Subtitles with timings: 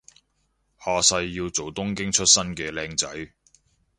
[0.79, 3.31] 下世要做東京出身嘅靚仔